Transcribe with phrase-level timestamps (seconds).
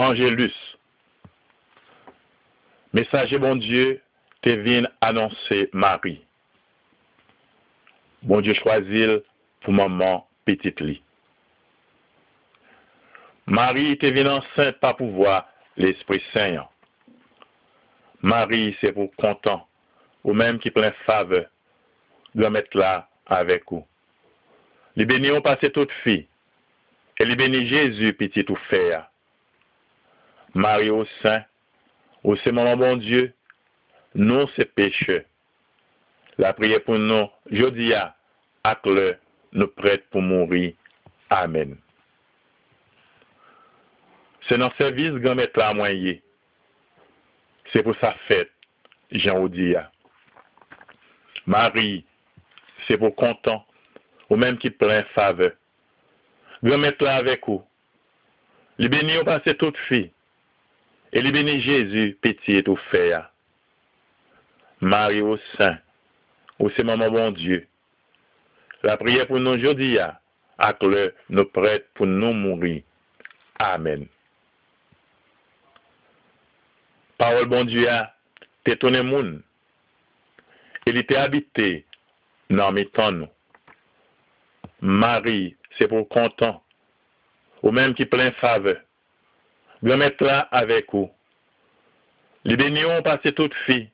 [0.00, 0.54] Angélus.
[2.94, 4.00] Messager bon Dieu,
[4.40, 6.24] te vin annoncer Marie.
[8.22, 9.22] Bon Dieu choisit
[9.60, 10.80] pour maman petite.
[13.46, 16.66] Marie te vin enceinte par pouvoir l'Esprit Saint.
[18.22, 19.68] Marie, c'est pour content,
[20.24, 21.46] ou même qui plein faveur,
[22.34, 23.86] doit mettre là avec vous.
[24.96, 26.26] Les bénis ont passé toute fille,
[27.18, 29.09] et les bénis Jésus, petit ou fait.
[30.54, 31.44] Marie au sein,
[32.24, 33.32] au mon bon Dieu,
[34.14, 35.24] nous c'est pécheux.
[36.38, 38.16] La prière pour nous, je dis à,
[38.84, 39.16] le,
[39.52, 40.72] nous prêtes pour mourir.
[41.28, 41.76] Amen.
[44.48, 46.16] C'est notre service grand mettre la moyen.
[47.72, 48.50] C'est pour sa fête,
[49.12, 49.92] Jean Odia.
[51.46, 52.04] Marie,
[52.88, 53.64] c'est pour content,
[54.28, 55.52] ou même qui plein faveur.
[56.62, 57.64] Grand mettre là avec vous.
[58.78, 60.10] Les bénis ont passé toute fille.
[61.12, 63.14] Et les bénis Jésus, petit et tout fait.
[64.80, 65.78] Marie au sein,
[66.58, 67.66] au c'est maman bon Dieu.
[68.82, 72.82] La prière pour nous aujourd'hui, à que nous prêtes pour nous mourir.
[73.58, 74.06] Amen.
[77.18, 77.88] Parole bon Dieu,
[78.64, 79.42] t'es ton moun.
[80.86, 81.84] Il était habité
[82.48, 83.28] dans mes temps.
[84.80, 86.62] Marie, c'est pour content.
[87.62, 88.80] Ou même qui plein faveur.
[89.82, 91.10] Je mettre là avec vous.
[92.44, 93.90] Les bénis ont passé toute fille.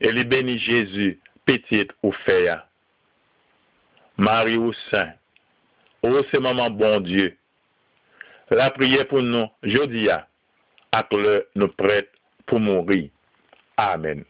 [0.00, 2.66] Et les bénis Jésus, petite ou faire.
[4.16, 5.12] Marie ou Saint.
[6.02, 7.36] Oh, c'est maman bon Dieu.
[8.50, 10.26] La prière pour nous, je dis à,
[11.12, 12.10] le nous prête
[12.46, 13.10] pour mourir.
[13.76, 14.24] Amen.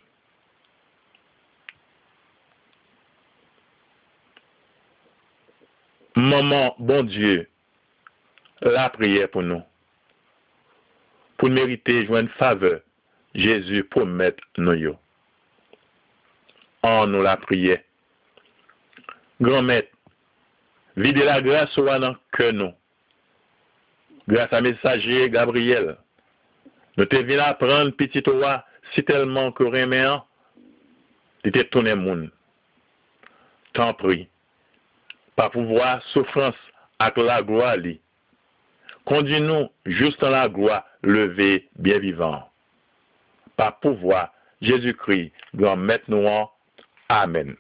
[6.17, 7.49] Maman, bon Dieu,
[8.61, 9.63] la prière pour nous.
[11.41, 12.81] Pour mériter une faveur,
[13.35, 14.95] Jésus promet nous.
[16.83, 17.81] En nous la prière.
[19.41, 19.89] Grand maître,
[20.99, 21.87] videz la grâce ou
[22.33, 22.75] que nous.
[24.29, 25.97] Grâce à messager Gabriel,
[26.99, 28.63] nous te venons apprendre petit roi
[28.93, 30.27] si tellement que reméant,
[31.43, 31.95] tu te tourné
[33.95, 34.29] prie.
[35.37, 36.55] Par pouvoir, souffrance
[36.99, 37.79] avec la gloire
[39.11, 42.49] Conduis-nous juste dans la gloire levée, bien vivant.
[43.57, 44.33] Par pouvoir,
[44.63, 46.25] Jésus-Christ, grand maître nous
[47.09, 47.57] Amen.